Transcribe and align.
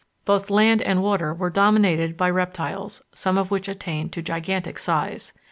Both 0.25 0.49
land 0.49 0.81
and 0.81 1.03
water 1.03 1.31
were 1.31 1.51
dominated 1.51 2.17
by 2.17 2.31
reptiles, 2.31 3.03
some 3.13 3.37
of 3.37 3.51
which 3.51 3.67
attained 3.67 4.11
to 4.13 4.23
gigantic 4.23 4.79
size. 4.79 5.31